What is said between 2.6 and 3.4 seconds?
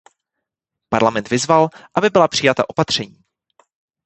opatření.